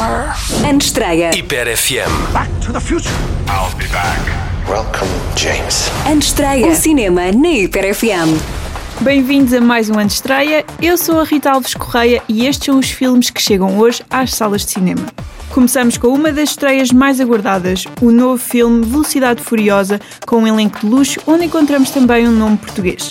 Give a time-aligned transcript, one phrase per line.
[0.00, 0.34] Summer.
[0.66, 1.30] Antestreia.
[1.30, 2.32] Hiper FM.
[2.32, 3.12] Back to the future.
[3.48, 4.18] I'll be back.
[4.66, 5.90] Welcome, James.
[6.10, 6.68] Antestreia.
[6.68, 8.40] O cinema na Hiper FM.
[9.02, 10.64] Bem-vindos a mais um ano de estreia.
[10.80, 14.32] Eu sou a Rita Alves Correia e estes são os filmes que chegam hoje às
[14.32, 15.06] salas de cinema.
[15.50, 20.80] Começamos com uma das estreias mais aguardadas, o novo filme Velocidade Furiosa, com um elenco
[20.80, 23.10] de luxo onde encontramos também um nome português.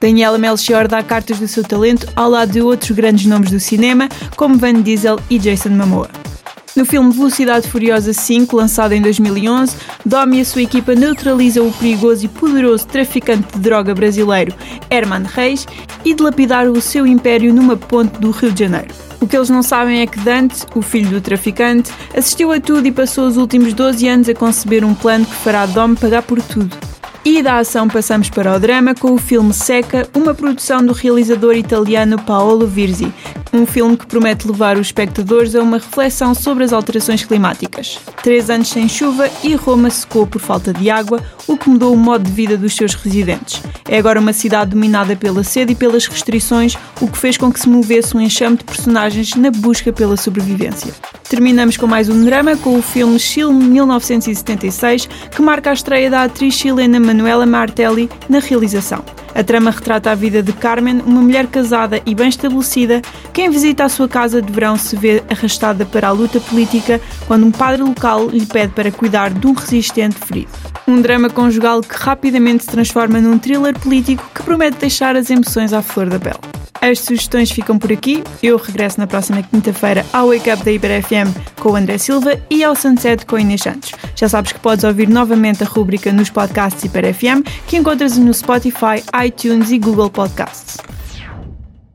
[0.00, 4.08] Daniela Melchior dá cartas do seu talento ao lado de outros grandes nomes do cinema,
[4.36, 6.08] como Van Diesel e Jason Momoa.
[6.76, 9.74] No filme Velocidade Furiosa 5, lançado em 2011,
[10.06, 14.54] Dom e a sua equipa neutralizam o perigoso e poderoso traficante de droga brasileiro
[14.88, 15.66] Herman Reis
[16.04, 18.94] e dilapidaram o seu império numa ponte do Rio de Janeiro.
[19.20, 22.86] O que eles não sabem é que Dante, o filho do traficante, assistiu a tudo
[22.86, 26.40] e passou os últimos 12 anos a conceber um plano que fará Dom pagar por
[26.40, 26.87] tudo.
[27.24, 31.54] E da ação passamos para o drama com o filme Seca, uma produção do realizador
[31.54, 33.12] italiano Paolo Virzi,
[33.52, 37.98] um filme que promete levar os espectadores a uma reflexão sobre as alterações climáticas.
[38.22, 41.98] Três anos sem chuva e Roma secou por falta de água, o que mudou o
[41.98, 43.62] modo de vida dos seus residentes.
[43.88, 47.60] É agora uma cidade dominada pela sede e pelas restrições, o que fez com que
[47.60, 50.94] se movesse um enxame de personagens na busca pela sobrevivência.
[51.28, 56.22] Terminamos com mais um drama com o filme Chile 1976, que marca a estreia da
[56.22, 59.04] atriz chilena Manuela Martelli na realização.
[59.34, 63.50] A trama retrata a vida de Carmen, uma mulher casada e bem estabelecida, que em
[63.50, 67.52] visita à sua casa de verão se vê arrastada para a luta política quando um
[67.52, 70.50] padre local lhe pede para cuidar de um resistente ferido.
[70.88, 75.74] Um drama conjugal que rapidamente se transforma num thriller político que promete deixar as emoções
[75.74, 76.57] à flor da pele.
[76.80, 78.22] As sugestões ficam por aqui.
[78.42, 82.38] Eu regresso na próxima quinta-feira ao Wake Up da Iber FM com o André Silva
[82.50, 83.92] e ao Sunset com a Inês Santos.
[84.14, 88.32] Já sabes que podes ouvir novamente a rúbrica nos podcasts Iber FM que encontras no
[88.32, 90.87] Spotify, iTunes e Google Podcasts.